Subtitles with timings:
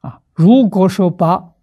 [0.00, 1.54] 啊，如果说把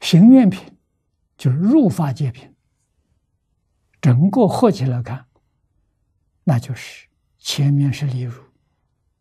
[0.00, 0.76] 行愿品，
[1.36, 2.54] 就是入法界品，
[4.00, 5.26] 整个合起来看，
[6.44, 8.42] 那就是前面是例如，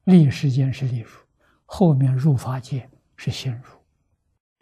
[0.03, 1.09] 立时间是例如，
[1.65, 3.69] 后面入法界是心如，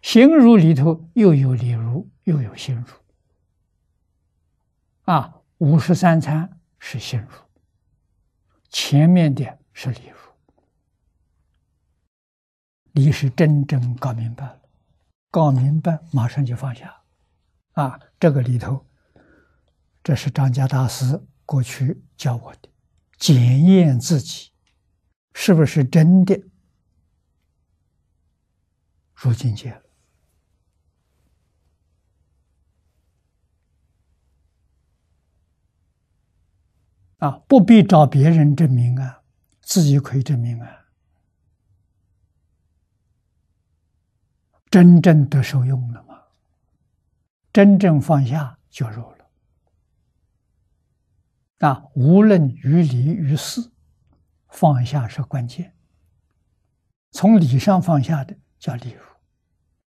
[0.02, 2.86] 心如里头又有例如，又有心如，
[5.12, 7.36] 啊，五十三参是心如，
[8.72, 10.18] 前面的是例如，
[12.94, 14.62] 你是真正搞明白了。
[15.30, 17.04] 搞明白，马上就放下，
[17.74, 18.86] 啊，这个里头，
[20.04, 22.70] 这是张家大师过去教我的，
[23.18, 24.52] 检验自己
[25.34, 26.42] 是不是真的。
[29.16, 29.84] 入境界了，
[37.22, 39.22] 啊，不必找别人证明啊，
[39.62, 40.88] 自己可以证明啊。
[44.72, 46.20] 真正的受用了吗？
[47.54, 49.28] 真正放下就入了。
[51.60, 53.72] 啊，无论于理于事，
[54.48, 55.76] 放下是关键。
[57.12, 59.04] 从理上放下的叫理如，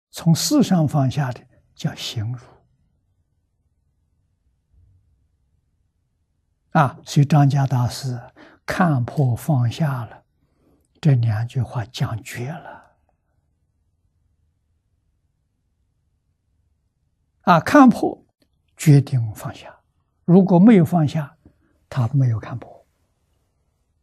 [0.10, 1.40] 从事上放下的
[1.76, 2.40] 叫行如。
[6.72, 8.20] 啊，所以张家大师
[8.66, 10.24] 看破放下了，
[11.00, 12.82] 这两句话讲绝了。
[17.42, 18.24] 啊，看破，
[18.78, 19.80] 决定放下。
[20.26, 21.38] 如果没有放下，
[21.90, 22.86] 他没有看破，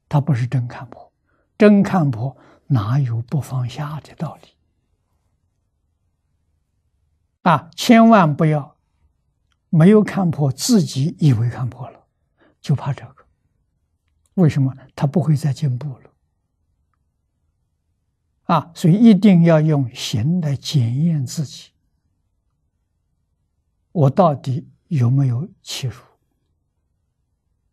[0.09, 1.13] 他不是真看破。
[1.57, 4.49] 真看破，哪有不放下的道理？
[7.43, 8.77] 啊，千万不要
[9.71, 12.07] 没有看破，自己以为看破了，
[12.61, 13.27] 就怕这个。
[14.35, 14.75] 为什么？
[14.95, 16.11] 他不会再进步了。
[18.45, 21.71] 啊，所以一定要用行来检验自己。
[23.93, 26.03] 我到底有没有切入？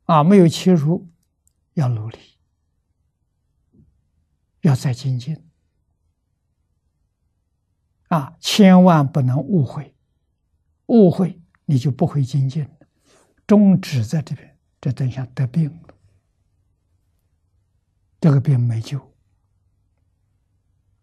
[0.05, 1.07] 啊，没有切入，
[1.73, 2.17] 要努力，
[4.61, 5.41] 要再精进。
[8.07, 9.95] 啊，千万不能误会，
[10.87, 12.67] 误会你就不会精进。
[13.47, 14.54] 终止在这边，
[14.85, 15.95] 这等下得病了，
[18.21, 19.14] 这个病没救。